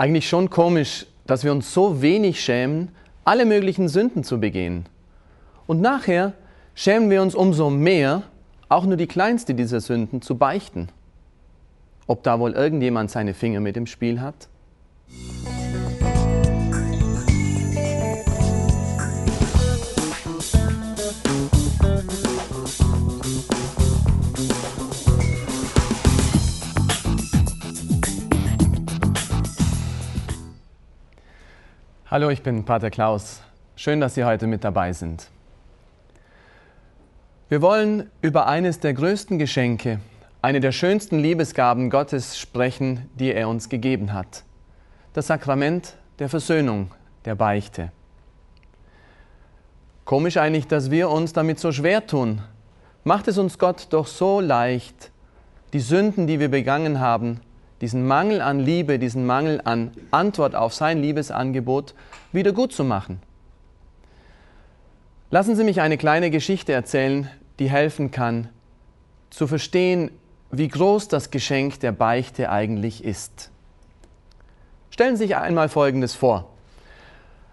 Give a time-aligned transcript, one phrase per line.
[0.00, 2.88] Eigentlich schon komisch, dass wir uns so wenig schämen,
[3.22, 4.86] alle möglichen Sünden zu begehen.
[5.66, 6.32] Und nachher
[6.74, 8.22] schämen wir uns umso mehr,
[8.70, 10.88] auch nur die kleinste dieser Sünden zu beichten.
[12.06, 14.48] Ob da wohl irgendjemand seine Finger mit im Spiel hat?
[32.10, 33.40] Hallo, ich bin Pater Klaus.
[33.76, 35.28] Schön, dass Sie heute mit dabei sind.
[37.48, 40.00] Wir wollen über eines der größten Geschenke,
[40.42, 44.42] eine der schönsten Liebesgaben Gottes sprechen, die er uns gegeben hat.
[45.12, 46.90] Das Sakrament der Versöhnung,
[47.26, 47.92] der Beichte.
[50.04, 52.42] Komisch eigentlich, dass wir uns damit so schwer tun.
[53.04, 55.12] Macht es uns Gott doch so leicht,
[55.72, 57.40] die Sünden, die wir begangen haben,
[57.80, 61.94] diesen Mangel an Liebe, diesen Mangel an Antwort auf sein Liebesangebot
[62.32, 63.20] wieder gut zu machen.
[65.30, 68.48] Lassen Sie mich eine kleine Geschichte erzählen, die helfen kann,
[69.30, 70.10] zu verstehen,
[70.50, 73.50] wie groß das Geschenk der Beichte eigentlich ist.
[74.90, 76.50] Stellen Sie sich einmal Folgendes vor.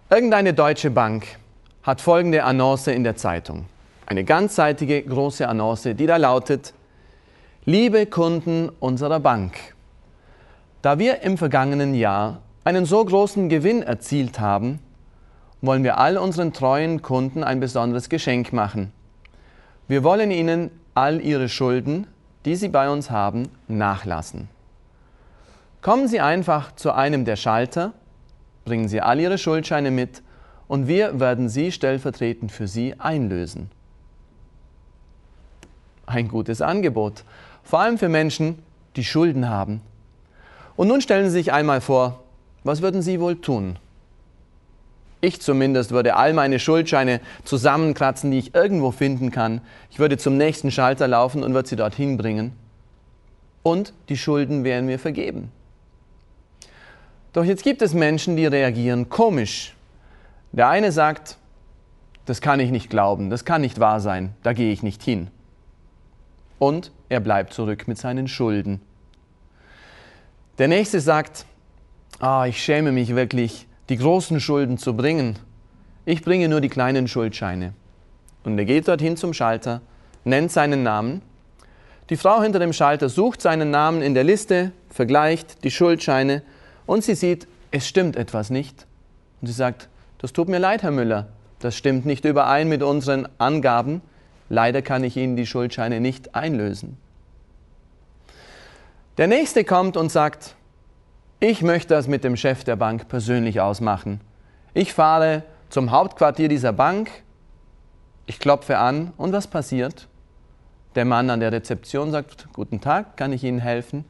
[0.09, 1.27] Irgendeine deutsche Bank
[1.83, 3.65] hat folgende Annonce in der Zeitung.
[4.07, 6.73] Eine ganzseitige große Annonce, die da lautet,
[7.65, 9.75] Liebe Kunden unserer Bank,
[10.81, 14.79] da wir im vergangenen Jahr einen so großen Gewinn erzielt haben,
[15.61, 18.91] wollen wir all unseren treuen Kunden ein besonderes Geschenk machen.
[19.87, 22.07] Wir wollen ihnen all ihre Schulden,
[22.45, 24.49] die sie bei uns haben, nachlassen.
[25.81, 27.93] Kommen Sie einfach zu einem der Schalter,
[28.65, 30.21] bringen Sie all Ihre Schuldscheine mit
[30.67, 33.69] und wir werden sie stellvertretend für Sie einlösen.
[36.05, 37.23] Ein gutes Angebot,
[37.63, 38.59] vor allem für Menschen,
[38.95, 39.81] die Schulden haben
[40.77, 42.23] und nun stellen Sie sich einmal vor,
[42.63, 43.77] was würden Sie wohl tun?
[45.19, 49.61] Ich zumindest würde all meine Schuldscheine zusammenkratzen, die ich irgendwo finden kann.
[49.89, 52.53] Ich würde zum nächsten Schalter laufen und würde sie dorthin bringen.
[53.63, 55.51] Und die Schulden wären mir vergeben.
[57.33, 59.75] Doch jetzt gibt es Menschen, die reagieren komisch.
[60.51, 61.37] Der eine sagt,
[62.25, 65.27] das kann ich nicht glauben, das kann nicht wahr sein, da gehe ich nicht hin.
[66.59, 68.81] Und er bleibt zurück mit seinen Schulden.
[70.57, 71.45] Der nächste sagt,
[72.19, 75.37] ah, ich schäme mich wirklich, die großen Schulden zu bringen.
[76.03, 77.73] Ich bringe nur die kleinen Schuldscheine.
[78.43, 79.81] Und er geht dorthin zum Schalter,
[80.23, 81.21] nennt seinen Namen.
[82.09, 86.41] Die Frau hinter dem Schalter sucht seinen Namen in der Liste, vergleicht die Schuldscheine
[86.87, 88.87] und sie sieht, es stimmt etwas nicht.
[89.41, 91.27] Und sie sagt, das tut mir leid, Herr Müller,
[91.59, 94.01] das stimmt nicht überein mit unseren Angaben.
[94.49, 96.97] Leider kann ich Ihnen die Schuldscheine nicht einlösen.
[99.17, 100.55] Der nächste kommt und sagt,
[101.39, 104.21] ich möchte das mit dem Chef der Bank persönlich ausmachen.
[104.75, 107.09] Ich fahre zum Hauptquartier dieser Bank,
[108.27, 110.07] ich klopfe an und was passiert?
[110.93, 114.05] Der Mann an der Rezeption sagt, guten Tag, kann ich Ihnen helfen?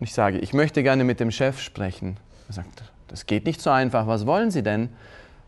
[0.00, 2.16] Und ich sage, ich möchte gerne mit dem Chef sprechen.
[2.48, 4.88] Er sagt, das geht nicht so einfach, was wollen Sie denn?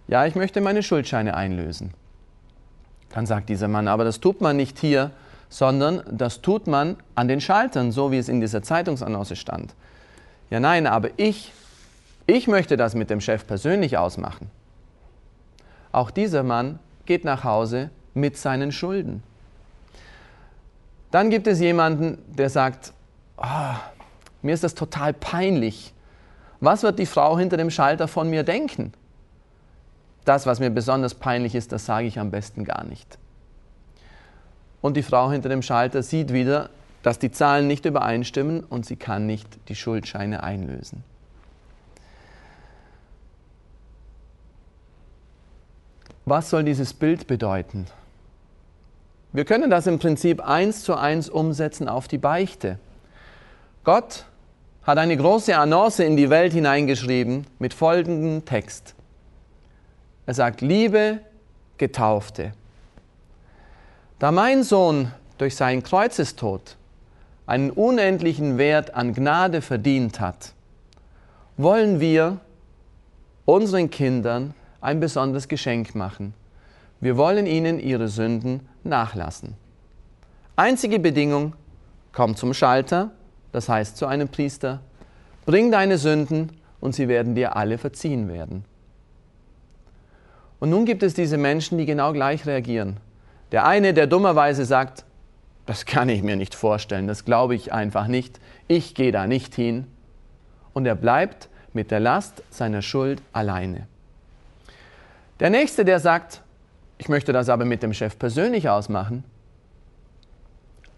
[0.07, 1.95] Ja, ich möchte meine Schuldscheine einlösen.
[3.09, 5.13] Dann sagt dieser Mann, aber das tut man nicht hier,
[5.55, 9.73] sondern das tut man an den Schaltern, so wie es in dieser Zeitungsannonce stand.
[10.51, 11.53] Ja, nein, aber ich,
[12.27, 14.51] ich möchte das mit dem Chef persönlich ausmachen.
[15.93, 19.23] Auch dieser Mann geht nach Hause mit seinen Schulden.
[21.13, 22.93] Dann gibt es jemanden, der sagt,
[23.37, 23.77] oh,
[24.43, 25.95] mir ist das total peinlich.
[26.59, 28.93] Was wird die Frau hinter dem Schalter von mir denken?
[30.25, 33.19] Das, was mir besonders peinlich ist, das sage ich am besten gar nicht
[34.85, 36.69] und die Frau hinter dem Schalter sieht wieder,
[37.03, 41.03] dass die Zahlen nicht übereinstimmen und sie kann nicht die Schuldscheine einlösen.
[46.27, 47.87] Was soll dieses Bild bedeuten?
[49.33, 52.79] Wir können das im Prinzip eins zu eins umsetzen auf die Beichte.
[53.85, 54.27] Gott
[54.83, 58.95] hat eine große Annonce in die Welt hineingeschrieben mit folgendem Text.
[60.27, 61.21] Er sagt, liebe
[61.79, 62.53] Getaufte,
[64.25, 66.79] da mein Sohn durch seinen Kreuzestod
[67.45, 70.55] einen unendlichen Wert an Gnade verdient hat,
[71.59, 72.41] wollen wir
[73.45, 76.33] unseren Kindern ein besonderes Geschenk machen.
[77.01, 79.57] Wir wollen ihnen ihre Sünden nachlassen.
[80.57, 81.53] Einzige Bedingung,
[82.15, 83.11] komm zum Schalter,
[83.53, 84.81] das heißt zu einem Priester,
[85.45, 86.49] bring deine Sünden
[86.81, 88.65] und sie werden dir alle verziehen werden.
[90.61, 92.97] Und nun gibt es diese Menschen, die genau gleich reagieren.
[93.55, 95.05] Der eine, der dummerweise sagt,
[95.65, 99.55] das kann ich mir nicht vorstellen, das glaube ich einfach nicht, ich gehe da nicht
[99.55, 99.87] hin.
[100.73, 103.87] Und er bleibt mit der Last seiner Schuld alleine.
[105.39, 106.43] Der nächste, der sagt,
[106.99, 109.23] ich möchte das aber mit dem Chef persönlich ausmachen,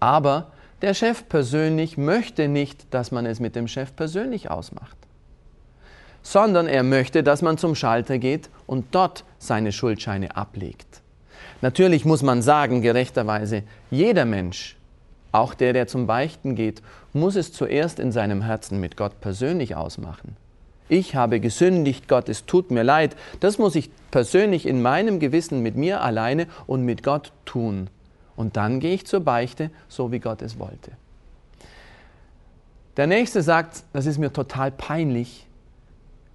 [0.01, 0.51] aber
[0.81, 4.97] der Chef persönlich möchte nicht, dass man es mit dem Chef persönlich ausmacht,
[6.23, 10.86] sondern er möchte, dass man zum Schalter geht und dort seine Schuldscheine ablegt.
[11.63, 14.77] Natürlich muss man sagen, gerechterweise, jeder Mensch,
[15.33, 16.83] auch der, der zum Beichten geht,
[17.13, 20.37] muss es zuerst in seinem Herzen mit Gott persönlich ausmachen.
[20.89, 23.17] Ich habe gesündigt, Gott, es tut mir leid.
[23.41, 27.91] Das muss ich persönlich in meinem Gewissen mit mir alleine und mit Gott tun.
[28.37, 30.93] Und dann gehe ich zur Beichte, so wie Gott es wollte.
[32.97, 35.47] Der nächste sagt, das ist mir total peinlich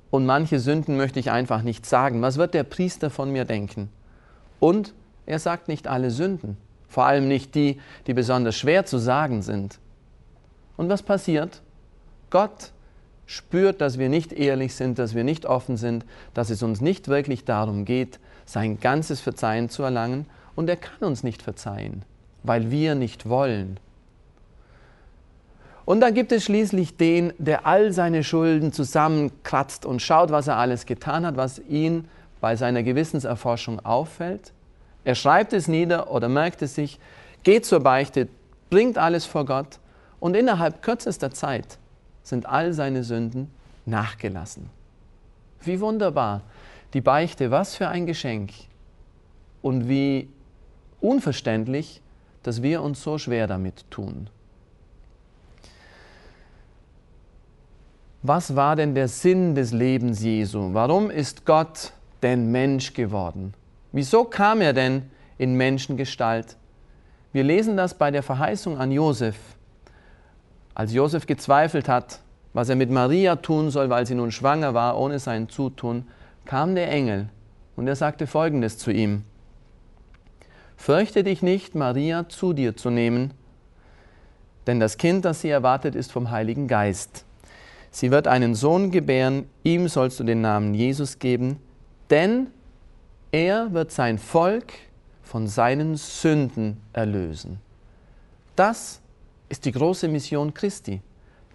[0.10, 2.22] und manche Sünden möchte ich einfach nicht sagen.
[2.22, 3.90] Was wird der Priester von mir denken?
[4.60, 4.94] Und
[5.26, 6.58] er sagt nicht alle Sünden,
[6.88, 9.80] vor allem nicht die, die besonders schwer zu sagen sind.
[10.78, 11.62] Und was passiert?
[12.30, 12.72] Gott
[13.26, 17.08] spürt, dass wir nicht ehrlich sind, dass wir nicht offen sind, dass es uns nicht
[17.08, 20.26] wirklich darum geht, sein ganzes Verzeihen zu erlangen
[20.56, 22.04] und er kann uns nicht verzeihen,
[22.44, 23.80] weil wir nicht wollen.
[25.86, 30.58] Und dann gibt es schließlich den, der all seine Schulden zusammenkratzt und schaut, was er
[30.58, 32.08] alles getan hat, was ihn
[32.40, 34.54] bei seiner Gewissenserforschung auffällt.
[35.04, 37.00] Er schreibt es nieder oder merkt es sich,
[37.44, 38.28] geht zur Beichte,
[38.70, 39.80] bringt alles vor Gott
[40.20, 41.78] und innerhalb kürzester Zeit
[42.24, 43.52] sind all seine Sünden
[43.86, 44.70] nachgelassen.
[45.62, 46.42] Wie wunderbar.
[46.94, 48.52] Die Beichte, was für ein Geschenk.
[49.62, 50.28] Und wie
[51.00, 52.02] unverständlich,
[52.44, 54.30] dass wir uns so schwer damit tun.
[58.24, 60.74] Was war denn der Sinn des Lebens Jesu?
[60.74, 63.54] Warum ist Gott denn Mensch geworden?
[63.92, 65.04] Wieso kam er denn
[65.38, 66.56] in Menschengestalt?
[67.34, 69.38] Wir lesen das bei der Verheißung an Josef.
[70.74, 72.20] Als Josef gezweifelt hat,
[72.54, 76.08] was er mit Maria tun soll, weil sie nun schwanger war, ohne sein Zutun,
[76.46, 77.30] kam der Engel
[77.76, 79.24] und er sagte folgendes zu ihm.
[80.76, 83.34] Fürchte dich nicht, Maria zu dir zu nehmen,
[84.68, 87.26] denn das Kind, das sie erwartet, ist vom Heiligen Geist.
[87.92, 91.58] Sie wird einen Sohn gebären, ihm sollst du den Namen Jesus geben,
[92.10, 92.48] denn
[93.32, 94.74] er wird sein Volk
[95.24, 97.60] von seinen Sünden erlösen.
[98.56, 99.02] Das
[99.50, 101.02] ist die große Mission Christi.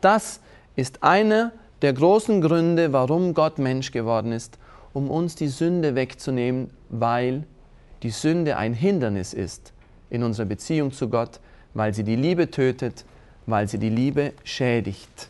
[0.01, 0.41] Das
[0.75, 1.53] ist einer
[1.83, 4.59] der großen Gründe, warum Gott Mensch geworden ist,
[4.93, 7.45] um uns die Sünde wegzunehmen, weil
[8.03, 9.73] die Sünde ein Hindernis ist
[10.09, 11.41] in unserer Beziehung zu Gott,
[11.75, 13.05] weil sie die Liebe tötet,
[13.45, 15.29] weil sie die Liebe schädigt.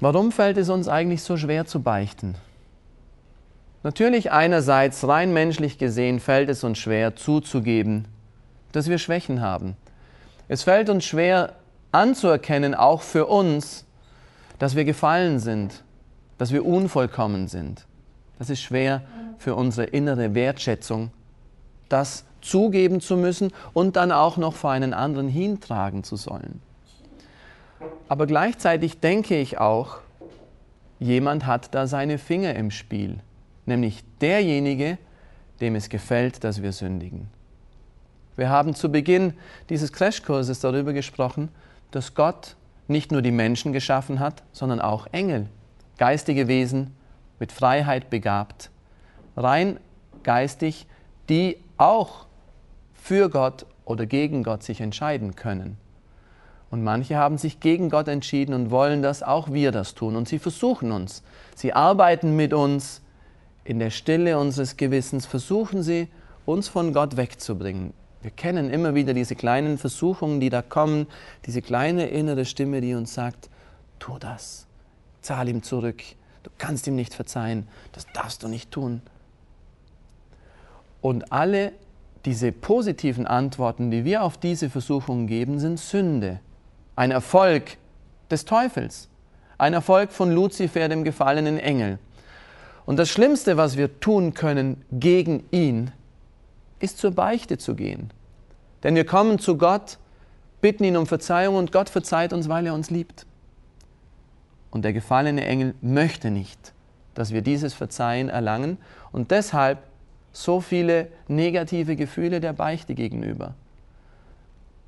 [0.00, 2.34] Warum fällt es uns eigentlich so schwer zu beichten?
[3.84, 8.06] Natürlich einerseits rein menschlich gesehen fällt es uns schwer zuzugeben,
[8.72, 9.76] dass wir Schwächen haben.
[10.48, 11.52] Es fällt uns schwer
[11.92, 13.84] anzuerkennen, auch für uns,
[14.58, 15.84] dass wir gefallen sind,
[16.38, 17.84] dass wir unvollkommen sind.
[18.38, 19.02] Das ist schwer
[19.36, 21.10] für unsere innere Wertschätzung,
[21.90, 26.62] das zugeben zu müssen und dann auch noch vor einen anderen hintragen zu sollen.
[28.08, 29.98] Aber gleichzeitig denke ich auch,
[31.00, 33.20] jemand hat da seine Finger im Spiel,
[33.66, 34.98] nämlich derjenige,
[35.60, 37.28] dem es gefällt, dass wir sündigen.
[38.36, 39.34] Wir haben zu Beginn
[39.68, 41.48] dieses Crashkurses darüber gesprochen,
[41.90, 42.56] dass Gott
[42.88, 45.46] nicht nur die Menschen geschaffen hat, sondern auch Engel,
[45.96, 46.94] geistige Wesen
[47.38, 48.70] mit Freiheit begabt,
[49.36, 49.78] rein
[50.22, 50.86] geistig,
[51.28, 52.26] die auch
[52.92, 55.76] für Gott oder gegen Gott sich entscheiden können.
[56.70, 60.16] Und manche haben sich gegen Gott entschieden und wollen, dass auch wir das tun.
[60.16, 61.22] Und sie versuchen uns.
[61.54, 63.00] Sie arbeiten mit uns.
[63.64, 66.08] In der Stille unseres Gewissens versuchen sie,
[66.44, 67.94] uns von Gott wegzubringen.
[68.20, 71.06] Wir kennen immer wieder diese kleinen Versuchungen, die da kommen,
[71.46, 73.48] diese kleine innere Stimme, die uns sagt,
[73.98, 74.66] tu das,
[75.22, 76.02] zahl ihm zurück,
[76.42, 79.00] du kannst ihm nicht verzeihen, das darfst du nicht tun.
[81.00, 81.72] Und alle
[82.24, 86.40] diese positiven Antworten, die wir auf diese Versuchungen geben, sind Sünde,
[86.96, 87.76] ein Erfolg
[88.30, 89.08] des Teufels,
[89.58, 91.98] ein Erfolg von Luzifer, dem gefallenen Engel.
[92.86, 95.90] Und das Schlimmste, was wir tun können gegen ihn,
[96.80, 98.10] ist zur Beichte zu gehen.
[98.82, 99.98] Denn wir kommen zu Gott,
[100.60, 103.26] bitten ihn um Verzeihung und Gott verzeiht uns, weil er uns liebt.
[104.70, 106.72] Und der gefallene Engel möchte nicht,
[107.14, 108.78] dass wir dieses Verzeihen erlangen
[109.12, 109.78] und deshalb
[110.32, 113.54] so viele negative Gefühle der Beichte gegenüber.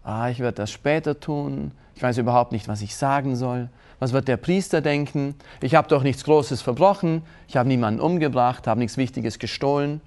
[0.07, 3.69] Ah, ich werde das später tun, ich weiß überhaupt nicht, was ich sagen soll.
[3.99, 5.35] Was wird der Priester denken?
[5.61, 10.01] Ich habe doch nichts Großes verbrochen, ich habe niemanden umgebracht, habe nichts Wichtiges gestohlen.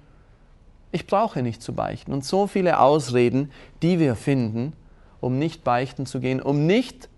[0.90, 2.14] Ich brauche nicht zu beichten.
[2.14, 3.50] Und so viele Ausreden,
[3.82, 4.72] die wir finden,
[5.20, 7.10] um nicht beichten zu gehen, um nicht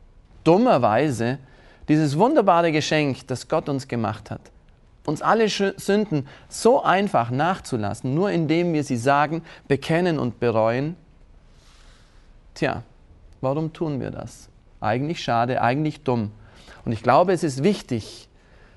[0.42, 1.38] dummerweise
[1.86, 4.40] dieses wunderbare Geschenk, das Gott uns gemacht hat,
[5.06, 10.96] uns alle Sünden so einfach nachzulassen, nur indem wir sie sagen, bekennen und bereuen,
[12.54, 12.82] tja,
[13.40, 14.48] warum tun wir das?
[14.80, 16.30] Eigentlich schade, eigentlich dumm.
[16.84, 18.28] Und ich glaube, es ist wichtig,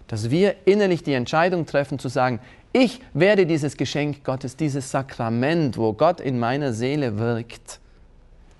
[0.08, 2.40] dass wir innerlich die Entscheidung treffen zu sagen,
[2.74, 7.80] ich werde dieses Geschenk Gottes, dieses Sakrament, wo Gott in meiner Seele wirkt,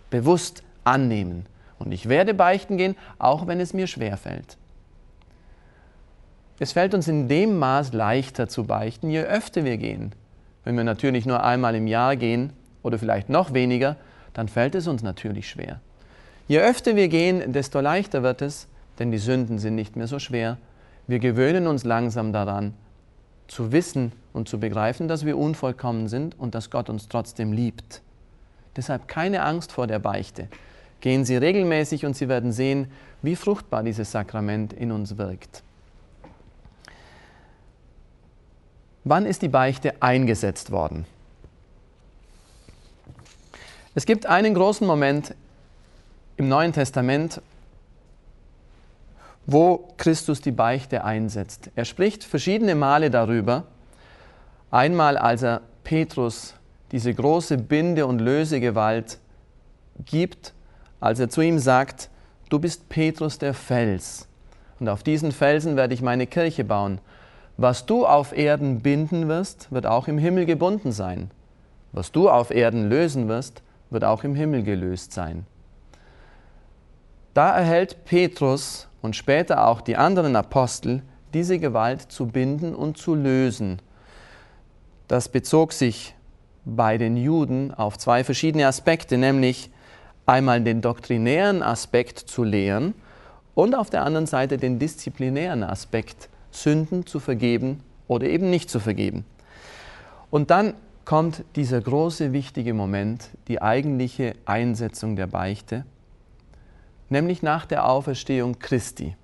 [0.10, 1.46] bewusst annehmen.
[1.78, 4.58] Und ich werde beichten gehen, auch wenn es mir schwer fällt.
[6.58, 10.14] Es fällt uns in dem Maß leichter zu beichten, je öfter wir gehen.
[10.64, 13.98] Wenn wir natürlich nur einmal im Jahr gehen oder vielleicht noch weniger,
[14.36, 15.80] dann fällt es uns natürlich schwer.
[16.48, 18.68] Je öfter wir gehen, desto leichter wird es,
[19.00, 20.58] denn die Sünden sind nicht mehr so schwer.
[21.08, 22.74] Wir gewöhnen uns langsam daran,
[23.48, 28.02] zu wissen und zu begreifen, dass wir unvollkommen sind und dass Gott uns trotzdem liebt.
[28.76, 30.50] Deshalb keine Angst vor der Beichte.
[31.00, 35.64] Gehen Sie regelmäßig und Sie werden sehen, wie fruchtbar dieses Sakrament in uns wirkt.
[39.06, 41.06] Wann ist die Beichte eingesetzt worden?
[43.98, 45.34] Es gibt einen großen Moment
[46.36, 47.42] im Neuen Testament,
[49.46, 51.72] wo Christus die Beichte einsetzt.
[51.76, 53.64] Er spricht verschiedene Male darüber.
[54.70, 56.56] Einmal, als er Petrus
[56.92, 59.18] diese große Binde- und Lösegewalt
[60.06, 60.54] gibt,
[61.00, 62.10] als er zu ihm sagt,
[62.50, 64.28] du bist Petrus der Fels,
[64.82, 67.00] und auf diesen Felsen werde ich meine Kirche bauen.
[67.56, 71.32] Was du auf Erden binden wirst, wird auch im Himmel gebunden sein.
[71.94, 73.62] Was du auf Erden lösen wirst,
[73.96, 75.48] wird auch im Himmel gelöst sein.
[77.34, 81.02] Da erhält Petrus und später auch die anderen Apostel
[81.34, 83.82] diese Gewalt zu binden und zu lösen.
[85.08, 86.14] Das bezog sich
[86.66, 89.72] bei den Juden auf zwei verschiedene Aspekte, nämlich
[90.26, 92.94] einmal den doktrinären Aspekt zu lehren
[93.54, 98.80] und auf der anderen Seite den disziplinären Aspekt Sünden zu vergeben oder eben nicht zu
[98.80, 99.26] vergeben.
[100.30, 100.74] Und dann
[101.06, 105.86] kommt dieser große, wichtige Moment, die eigentliche Einsetzung der Beichte,
[107.10, 109.16] nämlich nach der Auferstehung Christi.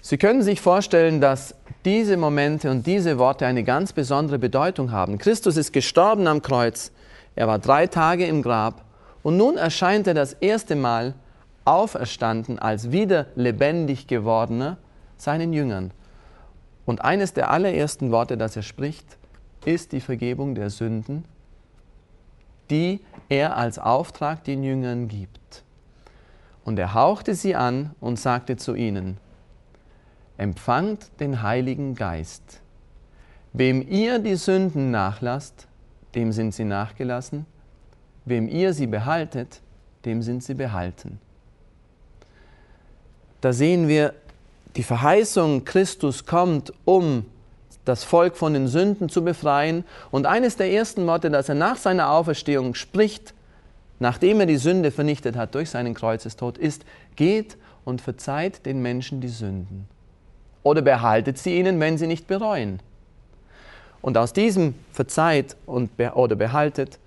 [0.00, 5.18] Sie können sich vorstellen, dass diese Momente und diese Worte eine ganz besondere Bedeutung haben.
[5.18, 6.92] Christus ist gestorben am Kreuz,
[7.34, 8.84] er war drei Tage im Grab
[9.22, 11.14] und nun erscheint er das erste Mal
[11.64, 14.76] auferstanden als wieder lebendig gewordener
[15.16, 15.90] seinen Jüngern.
[16.86, 19.16] Und eines der allerersten Worte, das er spricht,
[19.66, 21.24] ist die Vergebung der Sünden,
[22.70, 25.64] die er als Auftrag den Jüngern gibt.
[26.64, 29.18] Und er hauchte sie an und sagte zu ihnen,
[30.36, 32.60] empfangt den Heiligen Geist.
[33.52, 35.68] Wem ihr die Sünden nachlasst,
[36.14, 37.46] dem sind sie nachgelassen,
[38.24, 39.60] wem ihr sie behaltet,
[40.04, 41.20] dem sind sie behalten.
[43.40, 44.14] Da sehen wir
[44.76, 47.26] die Verheißung, Christus kommt, um
[47.84, 49.84] das Volk von den Sünden zu befreien.
[50.10, 53.34] Und eines der ersten Worte, das er nach seiner Auferstehung spricht,
[53.98, 56.84] nachdem er die Sünde vernichtet hat durch seinen Kreuzestod, ist,
[57.16, 59.88] geht und verzeiht den Menschen die Sünden.
[60.62, 62.80] Oder behaltet sie ihnen, wenn sie nicht bereuen.
[64.00, 66.98] Und aus diesem verzeiht und be oder behaltet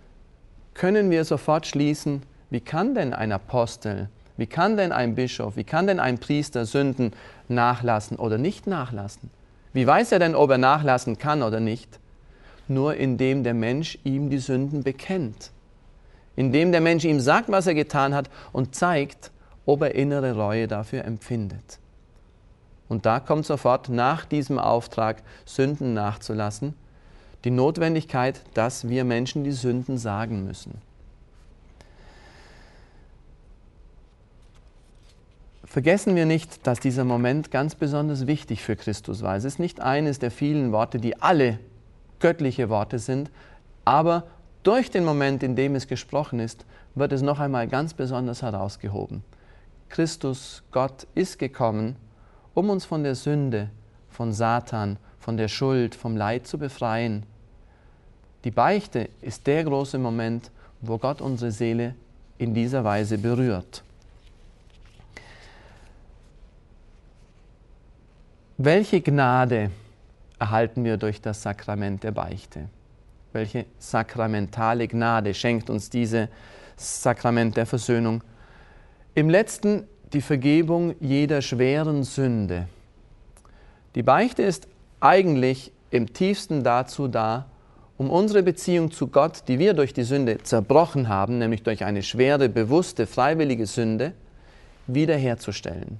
[0.73, 5.63] können wir sofort schließen, wie kann denn ein Apostel wie kann denn ein Bischof, wie
[5.63, 7.11] kann denn ein Priester Sünden
[7.49, 9.31] nachlassen oder nicht nachlassen?
[9.77, 11.99] Wie weiß er denn, ob er nachlassen kann oder nicht?
[12.67, 15.51] Nur indem der Mensch ihm die Sünden bekennt.
[16.35, 19.29] Indem der Mensch ihm sagt, was er getan hat und zeigt,
[19.67, 21.77] ob er innere Reue dafür empfindet.
[22.89, 26.73] Und da kommt sofort nach diesem Auftrag, Sünden nachzulassen,
[27.43, 30.81] die Notwendigkeit, dass wir Menschen die Sünden sagen müssen.
[35.77, 39.35] Vergessen wir nicht, dass dieser Moment ganz besonders wichtig für Christus war.
[39.35, 41.59] Es ist nicht eines der vielen Worte, die alle
[42.19, 43.29] göttliche Worte sind,
[43.85, 44.23] aber
[44.63, 46.65] durch den Moment, in dem es gesprochen ist,
[46.95, 49.23] wird es noch einmal ganz besonders herausgehoben.
[49.89, 51.95] Christus, Gott, ist gekommen,
[52.55, 53.69] um uns von der Sünde,
[54.09, 57.21] von Satan, von der Schuld, vom Leid zu befreien.
[58.45, 60.49] Die Beichte ist der große Moment,
[60.81, 61.93] wo Gott unsere Seele
[62.39, 63.83] in dieser Weise berührt.
[68.59, 69.69] Welche Gnade
[70.39, 72.69] erhalten wir durch das Sakrament der Beichte?
[73.31, 76.27] Welche sakramentale Gnade schenkt uns dieses
[76.75, 78.23] Sakrament der Versöhnung?
[79.13, 82.67] Im letzten die Vergebung jeder schweren Sünde.
[83.93, 84.67] Die Beichte ist
[85.01, 87.45] eigentlich im tiefsten dazu da,
[87.95, 92.01] um unsere Beziehung zu Gott, die wir durch die Sünde zerbrochen haben, nämlich durch eine
[92.01, 94.13] schwere, bewusste, freiwillige Sünde,
[94.87, 95.99] wiederherzustellen.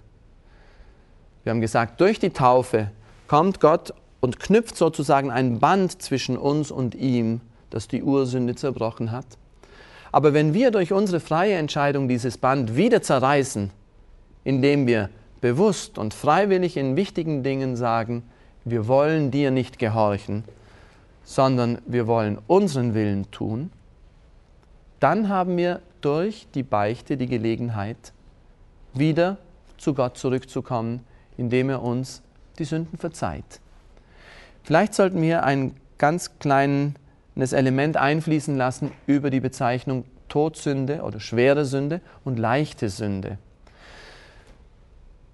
[1.47, 2.91] Wir haben gesagt, durch die Taufe
[3.29, 7.39] kommt Gott und knüpft sozusagen ein Band zwischen uns und ihm,
[7.69, 9.25] das die Ursünde zerbrochen hat.
[10.11, 13.71] Aber wenn wir durch unsere freie Entscheidung dieses Band wieder zerreißen,
[14.43, 18.23] indem wir bewusst und freiwillig in wichtigen Dingen sagen,
[18.65, 20.43] wir wollen dir nicht gehorchen,
[21.23, 23.71] sondern wir wollen unseren Willen tun,
[24.99, 28.11] dann haben wir durch die Beichte die Gelegenheit,
[28.93, 29.37] wieder
[29.77, 31.05] zu Gott zurückzukommen,
[31.37, 32.21] indem er uns
[32.59, 33.59] die Sünden verzeiht.
[34.63, 41.65] Vielleicht sollten wir ein ganz kleines Element einfließen lassen über die Bezeichnung Todsünde oder schwere
[41.65, 43.37] Sünde und leichte Sünde.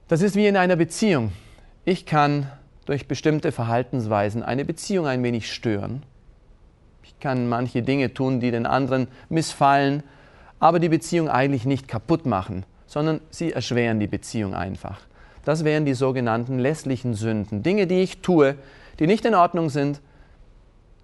[0.08, 1.32] Das ist wie in einer Beziehung.
[1.86, 2.52] Ich kann
[2.86, 6.04] durch bestimmte Verhaltensweisen eine Beziehung ein wenig stören.
[7.04, 10.04] Ich kann manche Dinge tun, die den anderen missfallen,
[10.60, 15.00] aber die Beziehung eigentlich nicht kaputt machen, sondern sie erschweren die Beziehung einfach.
[15.46, 17.64] Das wären die sogenannten lässlichen Sünden.
[17.64, 18.56] Dinge, die ich tue,
[19.00, 20.02] die nicht in Ordnung sind,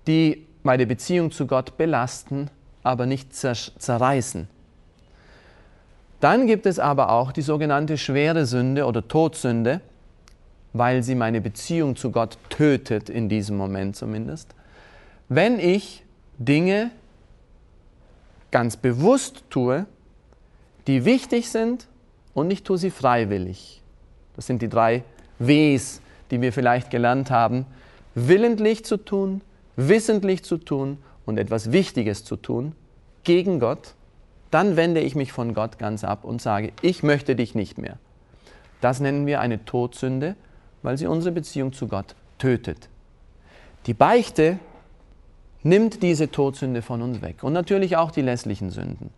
[0.08, 2.50] die meine Beziehung zu Gott belasten,
[2.84, 4.48] aber nicht zerreißen.
[6.20, 9.82] Dann gibt es aber auch die sogenannte schwere Sünde oder Todsünde,
[10.74, 14.54] weil sie meine Beziehung zu Gott tötet, in diesem Moment zumindest.
[15.30, 16.04] Wenn ich
[16.38, 16.92] Dinge
[18.52, 19.86] ganz bewusst tue,
[20.88, 21.88] die wichtig sind
[22.34, 23.82] und ich tue sie freiwillig.
[24.40, 25.04] Das sind die drei
[25.40, 26.00] Ws,
[26.32, 27.66] die wir vielleicht gelernt haben.
[28.16, 29.42] Willentlich zu tun,
[29.76, 32.72] wissentlich zu tun und etwas Wichtiges zu tun
[33.26, 33.96] gegen Gott,
[34.50, 37.98] dann wende ich mich von Gott ganz ab und sage, ich möchte dich nicht mehr.
[38.80, 40.38] Das nennen wir eine Todsünde,
[40.84, 42.88] weil sie unsere Beziehung zu Gott tötet.
[43.88, 44.58] Die Beichte
[45.64, 49.10] nimmt diese Todsünde von uns weg und natürlich auch die lässlichen Sünden.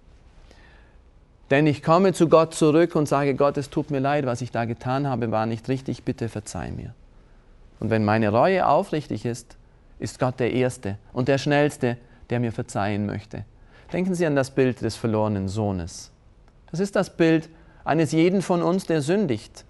[1.52, 4.52] Denn ich komme zu Gott zurück und sage, Gott, es tut mir leid, was ich
[4.52, 6.94] da getan habe, war nicht richtig, bitte verzeih mir.
[7.82, 9.58] Und wenn meine Reue aufrichtig ist,
[10.00, 11.98] ist Gott der Erste und der Schnellste,
[12.30, 13.44] der mir verzeihen möchte.
[13.92, 16.12] Denken Sie an das Bild des verlorenen Sohnes.
[16.72, 17.50] Das ist das Bild
[17.84, 19.66] eines jeden von uns, der sündigt.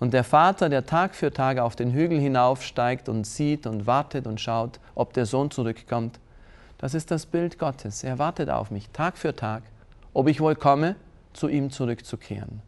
[0.00, 4.26] Und der Vater, der Tag für Tag auf den Hügel hinaufsteigt und sieht und wartet
[4.26, 6.18] und schaut, ob der Sohn zurückkommt,
[6.78, 8.02] das ist das Bild Gottes.
[8.02, 9.62] Er wartet auf mich Tag für Tag,
[10.14, 10.96] ob ich wohl komme
[11.32, 12.62] zu ihm zurückzukehren.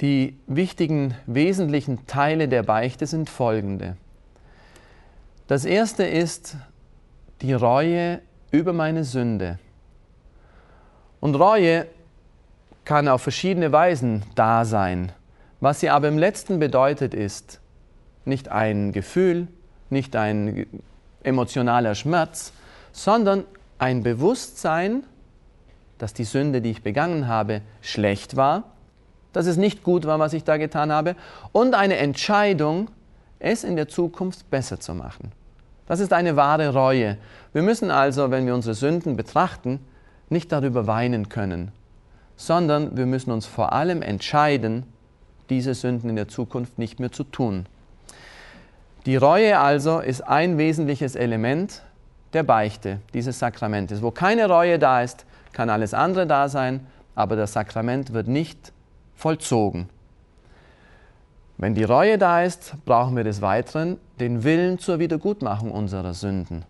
[0.00, 3.96] Die wichtigen, wesentlichen Teile der Beichte sind folgende.
[5.46, 6.56] Das erste ist
[7.42, 9.58] die Reue über meine Sünde.
[11.20, 11.86] Und Reue
[12.84, 15.12] kann auf verschiedene Weisen da sein.
[15.60, 17.60] Was sie aber im letzten bedeutet ist,
[18.24, 19.48] nicht ein Gefühl,
[19.90, 20.66] nicht ein
[21.22, 22.52] emotionaler Schmerz,
[22.92, 23.44] sondern
[23.78, 25.04] ein Bewusstsein,
[25.98, 28.64] dass die Sünde, die ich begangen habe, schlecht war,
[29.32, 31.16] dass es nicht gut war, was ich da getan habe,
[31.52, 32.88] und eine Entscheidung,
[33.38, 35.32] es in der Zukunft besser zu machen.
[35.86, 37.18] Das ist eine wahre Reue.
[37.52, 39.80] Wir müssen also, wenn wir unsere Sünden betrachten,
[40.30, 41.72] nicht darüber weinen können,
[42.36, 44.84] sondern wir müssen uns vor allem entscheiden,
[45.50, 47.66] diese Sünden in der Zukunft nicht mehr zu tun.
[49.04, 51.82] Die Reue also ist ein wesentliches Element
[52.34, 54.02] der Beichte, dieses Sakramentes.
[54.02, 58.72] Wo keine Reue da ist, kann alles andere da sein, aber das Sakrament wird nicht
[59.14, 59.88] vollzogen.
[61.56, 66.64] Wenn die Reue da ist, brauchen wir des Weiteren den Willen zur Wiedergutmachung unserer Sünden.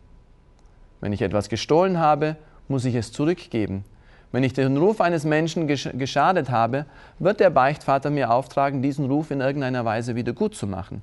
[1.00, 2.36] Wenn ich etwas gestohlen habe,
[2.68, 3.84] muss ich es zurückgeben.
[4.30, 6.86] Wenn ich den Ruf eines Menschen geschadet habe,
[7.18, 11.02] wird der Beichtvater mir auftragen, diesen Ruf in irgendeiner Weise wieder gut zu machen.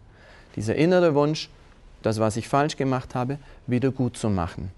[0.55, 1.49] Dieser innere Wunsch,
[2.01, 3.37] das, was ich falsch gemacht habe,
[3.67, 4.71] wieder gut zu machen.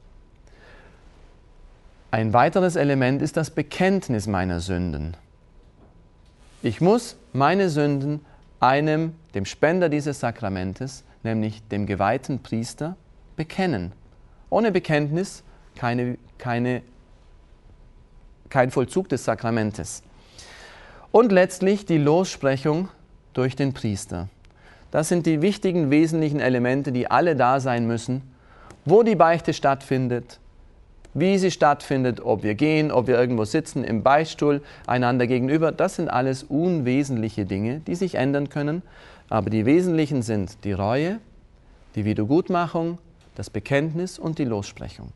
[2.12, 5.18] Ein weiteres Element ist das Bekenntnis meiner Sünden.
[6.62, 8.22] Ich muss meine Sünden
[8.60, 12.96] einem, dem Spender dieses Sakramentes, nämlich dem geweihten Priester,
[13.36, 13.92] bekennen.
[14.50, 15.44] Ohne Bekenntnis
[15.76, 16.84] keine, keine,
[18.50, 20.04] kein Vollzug des Sakramentes.
[21.12, 22.90] Und letztlich die Lossprechung
[23.34, 24.30] durch den Priester.
[24.94, 28.22] Das sind die wichtigen, wesentlichen Elemente, die alle da sein müssen,
[28.86, 30.40] wo die Beichte stattfindet,
[31.16, 35.72] wie sie stattfindet, ob wir gehen, ob wir irgendwo sitzen im Beichtstuhl einander gegenüber.
[35.72, 38.84] Das sind alles unwesentliche Dinge, die sich ändern können.
[39.30, 41.18] Aber die wesentlichen sind die Reue,
[41.96, 43.00] die Wiedergutmachung,
[43.34, 45.12] das Bekenntnis und die Lossprechung.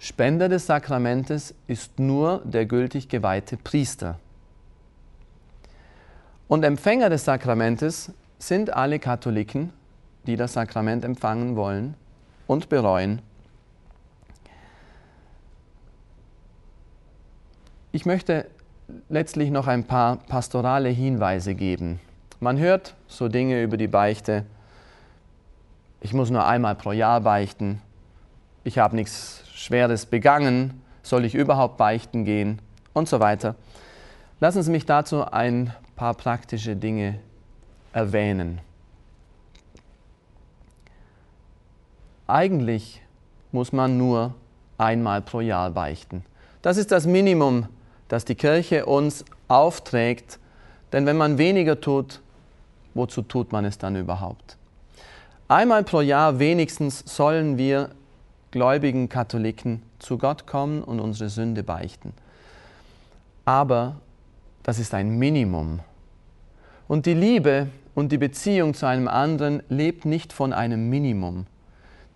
[0.00, 4.18] Spender des Sakramentes ist nur der gültig geweihte Priester.
[6.48, 9.70] Und Empfänger des Sakramentes sind alle Katholiken,
[10.26, 11.94] die das Sakrament empfangen wollen
[12.46, 13.20] und bereuen.
[17.92, 18.46] Ich möchte
[19.10, 22.00] letztlich noch ein paar pastorale Hinweise geben.
[22.40, 24.44] Man hört so Dinge über die Beichte.
[26.00, 27.82] Ich muss nur einmal pro Jahr beichten.
[28.64, 30.82] Ich habe nichts Schweres begangen.
[31.02, 32.60] Soll ich überhaupt beichten gehen?
[32.94, 33.54] Und so weiter.
[34.40, 37.18] Lassen Sie mich dazu ein paar praktische Dinge
[37.92, 38.60] erwähnen.
[42.28, 43.02] Eigentlich
[43.50, 44.34] muss man nur
[44.78, 46.24] einmal pro Jahr beichten.
[46.62, 47.66] Das ist das Minimum,
[48.06, 50.38] das die Kirche uns aufträgt,
[50.92, 52.20] denn wenn man weniger tut,
[52.94, 54.56] wozu tut man es dann überhaupt?
[55.48, 57.90] Einmal pro Jahr wenigstens sollen wir
[58.52, 62.12] gläubigen Katholiken zu Gott kommen und unsere Sünde beichten.
[63.44, 63.96] Aber
[64.62, 65.80] das ist ein Minimum.
[66.86, 71.46] Und die Liebe und die Beziehung zu einem anderen lebt nicht von einem Minimum.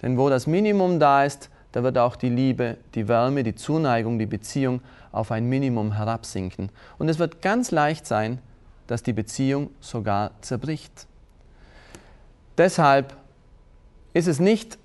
[0.01, 4.19] Denn wo das Minimum da ist, da wird auch die Liebe, die Wärme, die Zuneigung,
[4.19, 6.71] die Beziehung auf ein Minimum herabsinken.
[6.99, 8.39] Und es wird ganz leicht sein,
[8.87, 11.07] dass die Beziehung sogar zerbricht.
[12.59, 13.17] Deshalb
[14.13, 14.79] ist es nicht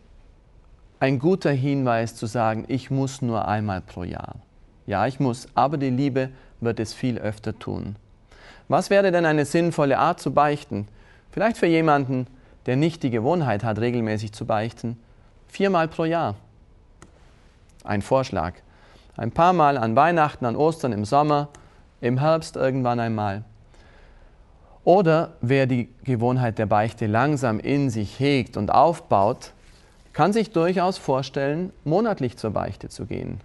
[1.00, 4.36] ein guter Hinweis zu sagen, ich muss nur einmal pro Jahr.
[4.86, 6.30] Ja, ich muss, aber die Liebe
[6.62, 7.96] wird es viel öfter tun.
[8.67, 10.88] Was wäre denn eine sinnvolle Art zu beichten?
[11.32, 12.28] Vielleicht für jemanden,
[12.65, 15.00] der nicht die Gewohnheit hat, regelmäßig zu beichten,
[15.48, 16.36] viermal pro Jahr.
[17.84, 18.54] Ein Vorschlag.
[19.15, 21.48] Ein paar Mal an Weihnachten, an Ostern, im Sommer,
[22.02, 23.43] im Herbst irgendwann einmal.
[24.84, 29.52] Oder wer die Gewohnheit der Beichte langsam in sich hegt und aufbaut,
[30.13, 33.41] kann sich durchaus vorstellen, monatlich zur Beichte zu gehen.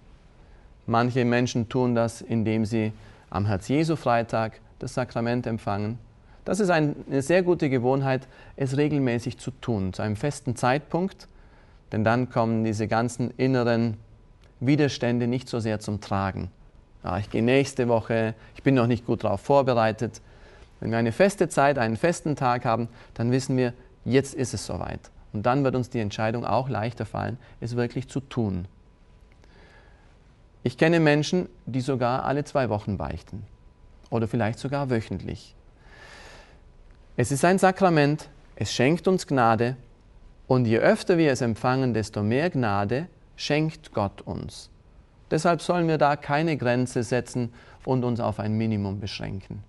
[0.85, 2.91] Manche Menschen tun das, indem sie
[3.29, 5.97] am Herz-Jesu-Freitag das Sakrament empfangen.
[6.45, 11.29] Das ist eine sehr gute Gewohnheit, es regelmäßig zu tun, zu einem festen Zeitpunkt,
[11.91, 13.97] denn dann kommen diese ganzen inneren
[14.59, 16.51] Widerstände nicht so sehr zum Tragen.
[17.03, 20.21] Ja, ich gehe nächste Woche, ich bin noch nicht gut darauf vorbereitet.
[20.79, 24.65] Wenn wir eine feste Zeit, einen festen Tag haben, dann wissen wir, jetzt ist es
[24.65, 25.11] soweit.
[25.31, 28.67] Und dann wird uns die Entscheidung auch leichter fallen, es wirklich zu tun.
[30.63, 33.43] Ich kenne Menschen, die sogar alle zwei Wochen beichten
[34.09, 35.55] oder vielleicht sogar wöchentlich.
[37.17, 39.75] Es ist ein Sakrament, es schenkt uns Gnade
[40.47, 44.69] und je öfter wir es empfangen, desto mehr Gnade schenkt Gott uns.
[45.29, 47.51] Deshalb sollen wir da keine Grenze setzen
[47.85, 49.63] und uns auf ein Minimum beschränken.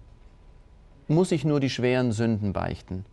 [1.08, 3.04] Muss ich nur die schweren Sünden beichten?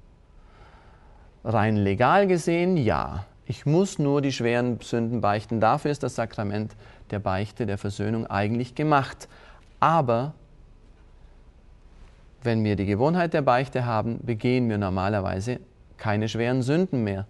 [1.43, 3.25] Rein legal gesehen ja.
[3.45, 5.59] Ich muss nur die schweren Sünden beichten.
[5.59, 6.75] Dafür ist das Sakrament
[7.09, 9.27] der Beichte, der Versöhnung eigentlich gemacht.
[9.79, 10.33] Aber
[12.43, 15.59] wenn wir die Gewohnheit der Beichte haben, begehen wir normalerweise
[15.97, 17.25] keine schweren Sünden mehr.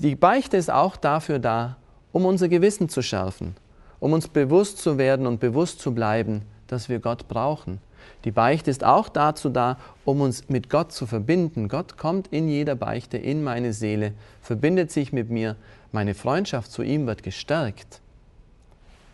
[0.00, 1.76] Die Beichte ist auch dafür da,
[2.12, 3.56] um unser Gewissen zu schärfen,
[4.00, 7.80] um uns bewusst zu werden und bewusst zu bleiben, dass wir Gott brauchen.
[8.24, 11.68] Die Beichte ist auch dazu da, um uns mit Gott zu verbinden.
[11.68, 15.56] Gott kommt in jeder Beichte in meine Seele, verbindet sich mit mir,
[15.92, 18.00] meine Freundschaft zu ihm wird gestärkt.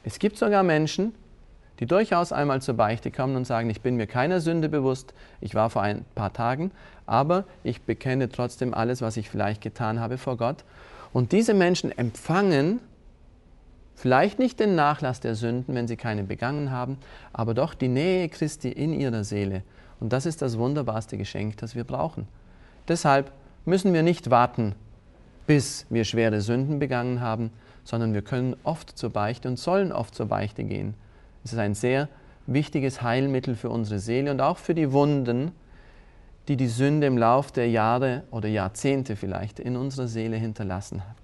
[0.04, 1.14] Es gibt sogar Menschen,
[1.80, 5.54] die durchaus einmal zur Beichte kommen und sagen, ich bin mir keiner Sünde bewusst, ich
[5.54, 6.70] war vor ein paar Tagen,
[7.06, 10.64] aber ich bekenne trotzdem alles, was ich vielleicht getan habe vor Gott.
[11.12, 12.80] Und diese Menschen empfangen
[13.94, 16.98] vielleicht nicht den Nachlass der Sünden, wenn sie keine begangen haben,
[17.32, 19.62] aber doch die Nähe Christi in ihrer Seele.
[20.00, 22.26] Und das ist das wunderbarste Geschenk, das wir brauchen.
[22.88, 23.32] Deshalb
[23.64, 24.74] müssen wir nicht warten,
[25.46, 27.50] bis wir schwere Sünden begangen haben,
[27.84, 30.94] sondern wir können oft zur Beichte und sollen oft zur Beichte gehen.
[31.44, 32.08] Es ist ein sehr
[32.46, 35.52] wichtiges Heilmittel für unsere Seele und auch für die Wunden,
[36.48, 41.19] die die Sünde im Lauf der Jahre oder Jahrzehnte vielleicht in unserer Seele hinterlassen hat.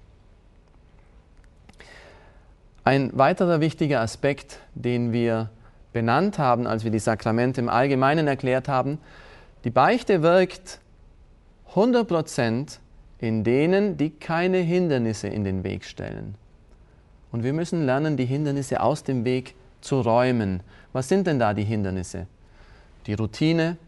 [2.86, 5.50] Ein weiterer wichtiger Aspekt, den wir
[5.92, 8.98] benannt haben, als wir die Sakramente im Allgemeinen erklärt haben,
[9.64, 10.78] die Beichte wirkt
[11.74, 12.78] 100%
[13.18, 16.36] in denen, die keine Hindernisse in den Weg stellen.
[17.32, 20.60] Und wir müssen lernen, die Hindernisse aus dem Weg zu räumen.
[20.92, 22.28] Was sind denn da die Hindernisse?
[23.08, 23.78] Die Routine,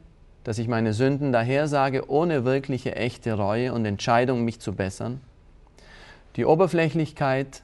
[0.43, 5.21] dass ich meine Sünden dahersage, ohne wirkliche echte Reue und Entscheidung, mich zu bessern.
[6.35, 7.63] Die Oberflächlichkeit,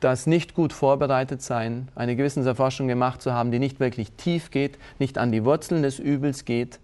[0.00, 4.78] das nicht gut vorbereitet sein, eine Gewissenserforschung gemacht zu haben, die nicht wirklich tief geht,
[4.98, 6.78] nicht an die Wurzeln des Übels geht,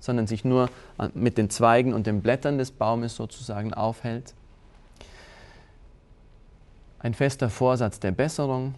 [0.00, 0.68] sondern sich nur
[1.14, 4.34] mit den Zweigen und den Blättern des Baumes sozusagen aufhält.
[6.98, 8.74] Ein fester Vorsatz der Besserung,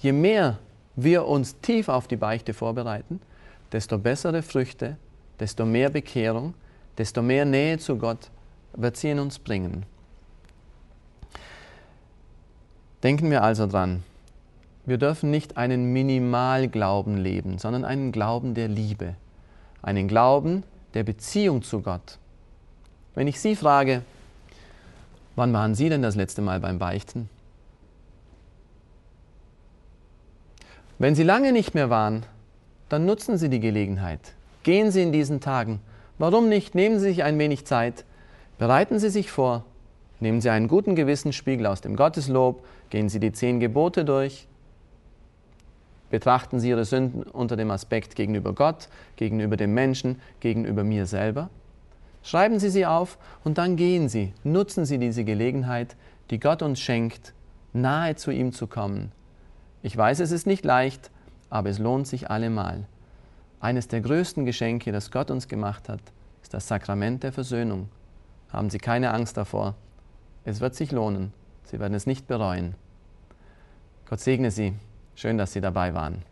[0.00, 0.58] je mehr
[0.96, 3.20] wir uns tief auf die Beichte vorbereiten,
[3.70, 4.96] desto bessere Früchte,
[5.38, 6.54] desto mehr Bekehrung,
[6.96, 8.30] desto mehr Nähe zu Gott
[8.74, 9.86] wird sie in uns bringen.
[13.02, 14.02] Denken wir also dran,
[14.88, 19.16] Wir dürfen nicht einen Minimalglauben leben, sondern einen Glauben der Liebe,
[19.82, 20.62] einen Glauben
[20.94, 22.16] der Beziehung zu Gott.
[23.14, 24.00] Wenn ich Sie frage,
[25.36, 27.28] wann waren Sie denn das letzte Mal beim Beichten?
[30.98, 32.24] Wenn Sie lange nicht mehr waren,
[32.88, 34.20] dann nutzen Sie die Gelegenheit.
[34.62, 35.80] Gehen Sie in diesen Tagen.
[36.16, 36.74] Warum nicht?
[36.74, 38.06] Nehmen Sie sich ein wenig Zeit.
[38.56, 39.64] Bereiten Sie sich vor.
[40.18, 42.64] Nehmen Sie einen guten Gewissensspiegel aus dem Gotteslob.
[42.90, 44.46] Gehen Sie die zehn Gebote durch.
[46.10, 51.50] Betrachten Sie Ihre Sünden unter dem Aspekt gegenüber Gott, gegenüber dem Menschen, gegenüber mir selber.
[52.22, 54.32] Schreiben Sie sie auf und dann gehen Sie.
[54.42, 55.96] Nutzen Sie diese Gelegenheit,
[56.30, 57.34] die Gott uns schenkt,
[57.72, 59.12] nahe zu ihm zu kommen
[59.82, 61.10] ich weiß, es ist nicht leicht,
[61.50, 62.84] aber es lohnt sich allemal.
[63.60, 66.00] Eines der größten Geschenke, das Gott uns gemacht hat,
[66.42, 67.88] ist das Sakrament der Versöhnung.
[68.50, 69.74] Haben Sie keine Angst davor.
[70.44, 71.32] Es wird sich lohnen.
[71.70, 72.74] Sie werden es nicht bereuen.
[74.08, 74.74] Gott segne Sie.
[75.14, 76.22] Schön, dass Sie dabei waren.